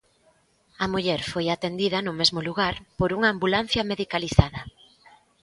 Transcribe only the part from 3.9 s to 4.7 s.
medicalizada.